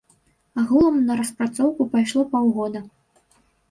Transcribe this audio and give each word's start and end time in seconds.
Агулам 0.61 0.97
на 1.11 1.19
распрацоўку 1.21 1.89
пайшло 1.95 2.21
паўгода. 2.35 2.87